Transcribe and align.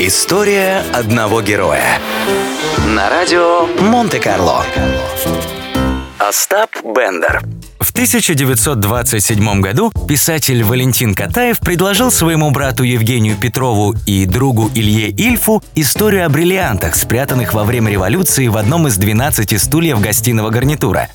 История 0.00 0.84
одного 0.94 1.42
героя. 1.42 1.98
На 2.86 3.10
радио 3.10 3.66
Монте-Карло. 3.80 4.64
Остап 6.20 6.70
Бендер. 6.84 7.42
В 7.80 7.90
1927 7.90 9.60
году 9.60 9.90
писатель 10.06 10.62
Валентин 10.62 11.16
Катаев 11.16 11.58
предложил 11.58 12.12
своему 12.12 12.52
брату 12.52 12.84
Евгению 12.84 13.36
Петрову 13.36 13.96
и 14.06 14.24
другу 14.24 14.70
Илье 14.72 15.10
Ильфу 15.10 15.64
историю 15.74 16.26
о 16.26 16.28
бриллиантах, 16.28 16.94
спрятанных 16.94 17.52
во 17.52 17.64
время 17.64 17.90
революции 17.90 18.46
в 18.46 18.56
одном 18.56 18.86
из 18.86 18.98
12 18.98 19.60
стульев 19.60 20.00
гостиного 20.00 20.50
гарнитура. 20.50 21.08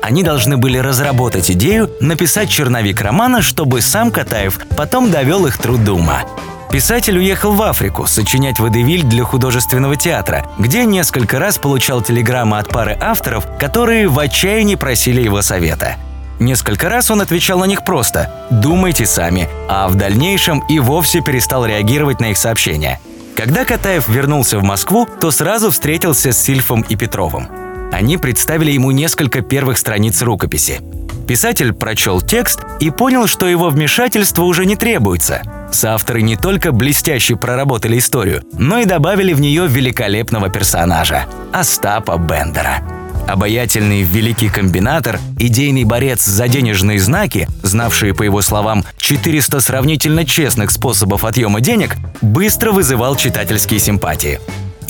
Они 0.00 0.22
должны 0.22 0.56
были 0.56 0.78
разработать 0.78 1.50
идею, 1.50 1.90
написать 2.00 2.48
черновик 2.48 3.02
романа, 3.02 3.42
чтобы 3.42 3.82
сам 3.82 4.10
Катаев 4.10 4.58
потом 4.78 5.10
довел 5.10 5.44
их 5.44 5.58
труд 5.58 5.84
до 5.84 5.92
ума. 5.92 6.22
Писатель 6.70 7.18
уехал 7.18 7.52
в 7.52 7.62
Африку 7.62 8.06
сочинять 8.06 8.60
водевиль 8.60 9.02
для 9.02 9.24
художественного 9.24 9.96
театра, 9.96 10.46
где 10.56 10.84
несколько 10.84 11.40
раз 11.40 11.58
получал 11.58 12.00
телеграммы 12.00 12.58
от 12.58 12.68
пары 12.68 12.96
авторов, 13.00 13.44
которые 13.58 14.06
в 14.06 14.16
отчаянии 14.16 14.76
просили 14.76 15.20
его 15.20 15.42
совета. 15.42 15.96
Несколько 16.38 16.88
раз 16.88 17.10
он 17.10 17.22
отвечал 17.22 17.58
на 17.58 17.64
них 17.64 17.84
просто 17.84 18.32
«думайте 18.50 19.04
сами», 19.04 19.48
а 19.68 19.88
в 19.88 19.96
дальнейшем 19.96 20.60
и 20.68 20.78
вовсе 20.78 21.22
перестал 21.22 21.66
реагировать 21.66 22.20
на 22.20 22.30
их 22.30 22.38
сообщения. 22.38 23.00
Когда 23.34 23.64
Катаев 23.64 24.08
вернулся 24.08 24.58
в 24.58 24.62
Москву, 24.62 25.08
то 25.20 25.32
сразу 25.32 25.70
встретился 25.70 26.30
с 26.30 26.40
Сильфом 26.40 26.82
и 26.82 26.94
Петровым. 26.94 27.48
Они 27.92 28.16
представили 28.16 28.70
ему 28.70 28.92
несколько 28.92 29.40
первых 29.40 29.76
страниц 29.76 30.22
рукописи. 30.22 30.80
Писатель 31.26 31.72
прочел 31.72 32.20
текст 32.20 32.60
и 32.78 32.90
понял, 32.90 33.26
что 33.26 33.46
его 33.48 33.70
вмешательство 33.70 34.44
уже 34.44 34.66
не 34.66 34.76
требуется. 34.76 35.42
Соавторы 35.72 36.22
не 36.22 36.36
только 36.36 36.72
блестяще 36.72 37.36
проработали 37.36 37.98
историю, 37.98 38.42
но 38.52 38.78
и 38.78 38.84
добавили 38.84 39.32
в 39.32 39.40
нее 39.40 39.66
великолепного 39.66 40.48
персонажа– 40.48 41.26
Остапа 41.52 42.18
Бендера. 42.18 42.82
Обаятельный 43.28 44.02
великий 44.02 44.48
комбинатор, 44.48 45.20
идейный 45.38 45.84
борец 45.84 46.24
за 46.24 46.48
денежные 46.48 46.98
знаки, 46.98 47.48
знавший, 47.62 48.12
по 48.12 48.24
его 48.24 48.42
словам, 48.42 48.84
400 48.98 49.60
сравнительно 49.60 50.24
честных 50.24 50.72
способов 50.72 51.24
отъема 51.24 51.60
денег, 51.60 51.96
быстро 52.22 52.72
вызывал 52.72 53.14
читательские 53.14 53.78
симпатии. 53.78 54.40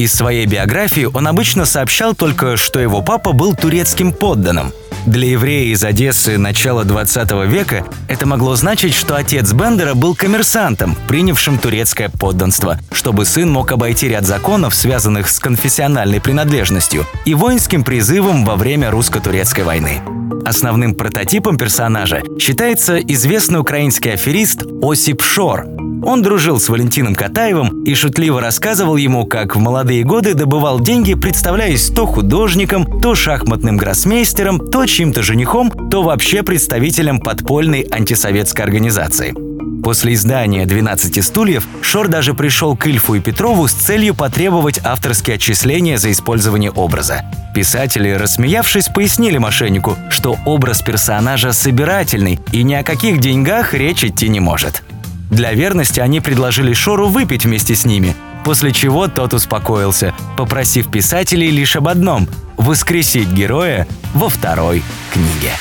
Из 0.00 0.14
своей 0.14 0.46
биографии 0.46 1.04
он 1.04 1.28
обычно 1.28 1.66
сообщал 1.66 2.14
только, 2.14 2.56
что 2.56 2.80
его 2.80 3.02
папа 3.02 3.34
был 3.34 3.54
турецким 3.54 4.14
подданным– 4.14 4.72
для 5.06 5.28
еврея 5.28 5.72
из 5.72 5.82
Одессы 5.82 6.36
начала 6.36 6.84
20 6.84 7.30
века 7.48 7.86
это 8.06 8.26
могло 8.26 8.54
значить, 8.54 8.92
что 8.92 9.16
отец 9.16 9.50
Бендера 9.52 9.94
был 9.94 10.14
коммерсантом, 10.14 10.94
принявшим 11.08 11.58
турецкое 11.58 12.10
подданство, 12.10 12.78
чтобы 12.92 13.24
сын 13.24 13.50
мог 13.50 13.72
обойти 13.72 14.08
ряд 14.08 14.26
законов, 14.26 14.74
связанных 14.74 15.30
с 15.30 15.38
конфессиональной 15.38 16.20
принадлежностью 16.20 17.06
и 17.24 17.34
воинским 17.34 17.82
призывом 17.82 18.44
во 18.44 18.56
время 18.56 18.90
русско-турецкой 18.90 19.64
войны. 19.64 20.02
Основным 20.44 20.94
прототипом 20.94 21.56
персонажа 21.56 22.22
считается 22.38 22.98
известный 22.98 23.60
украинский 23.60 24.12
аферист 24.12 24.64
Осип 24.82 25.22
Шор, 25.22 25.66
он 26.02 26.22
дружил 26.22 26.58
с 26.58 26.68
Валентином 26.68 27.14
Катаевым 27.14 27.84
и 27.84 27.94
шутливо 27.94 28.40
рассказывал 28.40 28.96
ему, 28.96 29.26
как 29.26 29.56
в 29.56 29.58
молодые 29.58 30.04
годы 30.04 30.34
добывал 30.34 30.80
деньги, 30.80 31.14
представляясь 31.14 31.88
то 31.88 32.06
художником, 32.06 33.00
то 33.00 33.14
шахматным 33.14 33.76
гроссмейстером, 33.76 34.58
то 34.70 34.86
чьим-то 34.86 35.22
женихом, 35.22 35.70
то 35.90 36.02
вообще 36.02 36.42
представителем 36.42 37.20
подпольной 37.20 37.86
антисоветской 37.90 38.64
организации. 38.64 39.34
После 39.82 40.14
издания 40.14 40.64
«12 40.66 41.22
стульев» 41.22 41.66
Шор 41.80 42.08
даже 42.08 42.34
пришел 42.34 42.76
к 42.76 42.86
Ильфу 42.86 43.14
и 43.14 43.20
Петрову 43.20 43.66
с 43.66 43.72
целью 43.72 44.14
потребовать 44.14 44.80
авторские 44.84 45.36
отчисления 45.36 45.96
за 45.96 46.12
использование 46.12 46.70
образа. 46.70 47.24
Писатели, 47.54 48.10
рассмеявшись, 48.10 48.88
пояснили 48.88 49.38
мошеннику, 49.38 49.96
что 50.10 50.36
образ 50.44 50.82
персонажа 50.82 51.52
собирательный 51.52 52.38
и 52.52 52.62
ни 52.62 52.74
о 52.74 52.84
каких 52.84 53.20
деньгах 53.20 53.74
речь 53.74 54.04
идти 54.04 54.28
не 54.28 54.40
может. 54.40 54.82
Для 55.30 55.52
верности 55.52 56.00
они 56.00 56.20
предложили 56.20 56.72
Шору 56.72 57.08
выпить 57.08 57.44
вместе 57.44 57.74
с 57.74 57.84
ними, 57.84 58.14
после 58.44 58.72
чего 58.72 59.06
тот 59.08 59.32
успокоился, 59.32 60.12
попросив 60.36 60.90
писателей 60.90 61.50
лишь 61.50 61.76
об 61.76 61.88
одном– 61.88 62.28
воскресить 62.56 63.28
героя 63.28 63.86
во 64.12 64.28
второй 64.28 64.82
книге. 65.12 65.52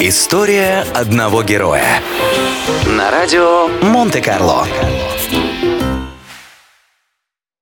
История 0.00 0.84
одного 0.94 1.42
героя. 1.42 2.00
На 2.86 3.10
радио 3.10 3.68
Монте-Карло. 3.82 4.66